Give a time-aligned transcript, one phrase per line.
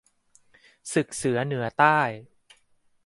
[0.93, 1.99] ศึกเสือเหนือใต้